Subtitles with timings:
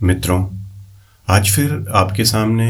[0.00, 0.44] मित्रों,
[1.28, 2.66] आज फिर आपके सामने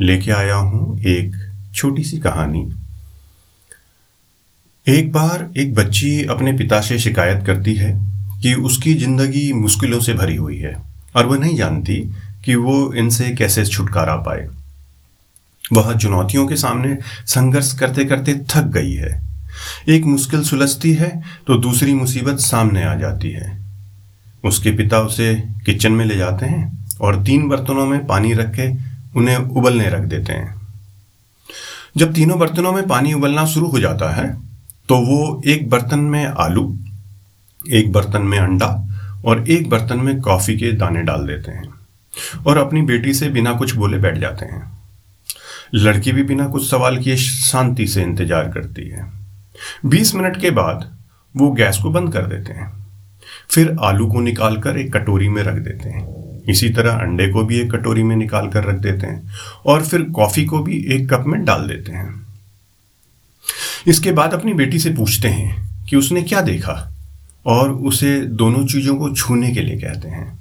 [0.00, 1.36] लेके आया हूँ एक
[1.74, 2.60] छोटी सी कहानी।
[4.86, 7.92] एक बार एक बच्ची अपने पिता से शिकायत करती है
[8.42, 10.74] कि उसकी ज़िंदगी मुश्किलों से भरी हुई है
[11.16, 11.96] और वह नहीं जानती
[12.44, 14.46] कि वो इनसे कैसे छुटकारा पाए।
[15.72, 19.20] वह चुनौतियों के सामने संघर्ष करते करते थक गई है।
[19.88, 21.10] एक मुश्किल सुलझती है
[21.46, 23.63] तो दूसरी मुसीबत सामने आ जाती है।
[24.44, 25.34] उसके पिता उसे
[25.66, 28.68] किचन में ले जाते हैं और तीन बर्तनों में पानी रख के
[29.18, 30.54] उन्हें उबलने रख देते हैं।
[31.96, 34.28] जब तीनों बर्तनों में पानी उबलना शुरू हो जाता है
[34.88, 36.76] तो वो एक बर्तन में आलू,
[37.64, 38.66] एक बर्तन में अंडा
[39.24, 41.72] और एक बर्तन में कॉफ़ी के दाने डाल देते हैं
[42.46, 44.62] और अपनी बेटी से बिना कुछ बोले बैठ जाते हैं।
[45.74, 49.10] लड़की भी बिना कुछ सवाल किए शांति से इंतज़ार करती है।
[49.86, 50.90] बीस मिनट के बाद
[51.34, 52.72] वो गैस को बंद कर देते हैं।
[53.50, 57.44] फिर आलू को निकाल कर एक कटोरी में रख देते हैं। इसी तरह अंडे को
[57.44, 59.34] भी एक कटोरी में निकाल कर रख देते हैं
[59.66, 62.26] और फिर कॉफ़ी को भी एक कप में डाल देते हैं।
[63.86, 66.92] इसके बाद अपनी बेटी से पूछते हैं कि उसने क्या देखा
[67.46, 70.38] और उसे दोनों चीज़ों को छूने के लिए कहते हैं।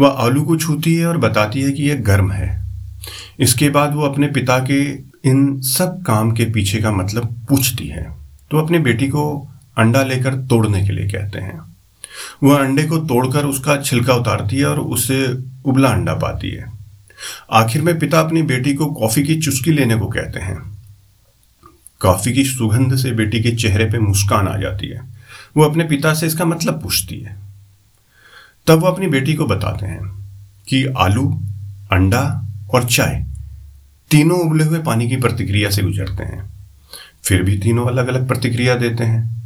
[0.00, 2.64] वह आलू को छूती है और बताती है कि यह गर्म है।
[3.40, 4.82] इसके बाद वो अपने पिता के
[5.30, 8.16] इन सब काम के पीछे का मतलब पूछती है।
[8.50, 11.73] तो अपनी बेटी को अंडा लेकर तोड़ने के लिए कहते हैं।
[12.42, 16.72] वह अंडे को तोड़कर उसका छिलका उतारती है और उससे उबला अंडा पाती है।
[17.52, 20.78] आखिर में पिता अपनी बेटी को कॉफ़ी की चुस्की लेने को कहते हैं।
[22.00, 25.00] कॉफ़ी की सुगंध से बेटी के चेहरे पर मुस्कान आ जाती है।
[25.56, 27.36] वो अपने पिता से इसका मतलब पूछती है।
[28.66, 30.24] तब वो अपनी बेटी को बताते हैं
[30.68, 31.42] कि आलू,
[31.92, 33.26] अंडा और चाय
[34.10, 36.54] तीनों उबले हुए पानी की प्रतिक्रिया से गुजरते हैं।
[37.24, 39.43] फिर भी तीनों अलग अलग प्रतिक्रिया देते हैं।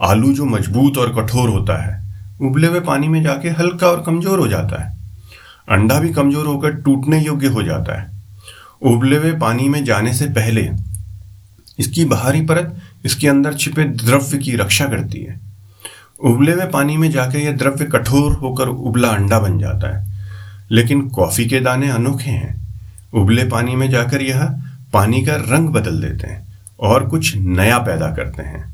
[0.00, 2.02] आलू जो मज़बूत और कठोर होता है,
[2.40, 4.98] उबले हुए पानी में जाके हल्का और कमज़ोर हो जाता है।
[5.68, 8.10] अंडा भी कमज़ोर होकर टूटने योग्य हो जाता है।
[8.82, 10.70] उबले हुए पानी में जाने से पहले
[11.78, 15.40] इसकी बाहरी परत इसके अंदर छिपे द्रव्य की रक्षा करती है।
[16.24, 20.12] उबले हुए पानी में जाके यह द्रव्य कठोर होकर उबला अंडा बन जाता है।
[20.70, 22.78] लेकिन कॉफ़ी के दाने अनोखे हैं।
[23.14, 24.44] उबले पानी में जाकर यह
[24.92, 28.71] पानी का रंग बदल देते हैं और कुछ नया पैदा करते हैं।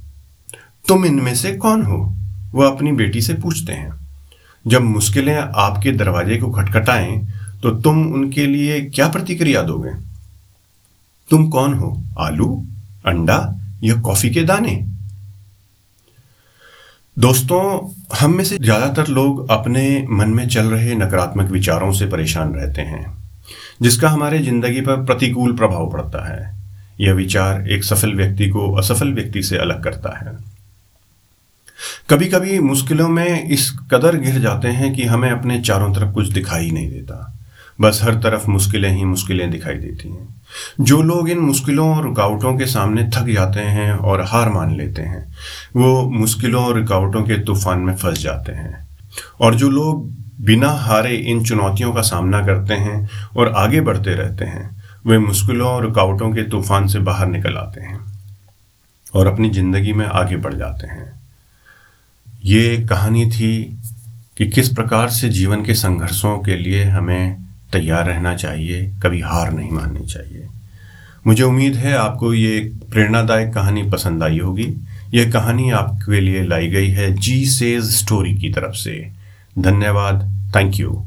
[0.88, 1.96] तुम इनमें से कौन हो?
[2.54, 3.92] वह अपनी बेटी से पूछते हैं।
[4.64, 7.18] जब मुश्किलें आपके दरवाजे को खटखटाएँ
[7.62, 9.92] तो तुम उनके लिए क्या प्रतिक्रिया दोगे?
[11.30, 11.96] तुम कौन हो?
[12.18, 12.46] आलू?
[13.06, 13.38] अंडा?
[13.84, 14.74] या कॉफ़ी के दाने?
[17.16, 17.60] दोस्तों,
[18.18, 22.82] हम में से ज़्यादातर लोग अपने मन में चल रहे नकारात्मक विचारों से परेशान रहते
[22.82, 23.06] हैं,
[23.82, 26.56] जिसका हमारे ज़िंदगी पर प्रतिकूल प्रभाव पड़ता है।
[27.00, 30.36] यह विचार एक सफल व्यक्ति को असफल व्यक्ति से अलग करता है।
[32.10, 36.28] कभी कभी मुश्किलों में इस कदर घिर जाते हैं कि हमें अपने चारों तरफ़ कुछ
[36.28, 37.34] दिखाई नहीं देता।
[37.80, 40.42] बस हर तरफ़ मुश्किलें ही मुश्किलें दिखाई देती हैं।
[40.80, 45.02] जो लोग इन मुश्किलों और रुकावटों के सामने थक जाते हैं और हार मान लेते
[45.02, 45.32] हैं,
[45.76, 48.88] वो मुश्किलों और रुकावटों के तूफ़ान में फंस जाते हैं।
[49.40, 50.10] और जो लोग
[50.40, 55.68] बिना हारे इन चुनौतियों का सामना करते हैं और आगे बढ़ते रहते हैं, वे मुश्किलों
[55.68, 58.00] और रुकावटों के तूफ़ान से बाहर निकल आते हैं
[59.14, 61.17] और अपनी ज़िंदगी में आगे बढ़ जाते हैं।
[62.44, 63.78] ये कहानी थी
[64.38, 67.36] कि किस प्रकार से जीवन के संघर्षों के लिए हमें
[67.72, 70.46] तैयार रहना चाहिए, कभी हार नहीं माननी चाहिए।
[71.26, 74.74] मुझे उम्मीद है आपको ये प्रेरणादायक कहानी पसंद आई होगी।
[75.14, 79.12] ये कहानी आपके लिए लाई गई है जी सेज स्टोरी की तरफ़ से।
[79.58, 81.06] धन्यवाद, थैंक यू।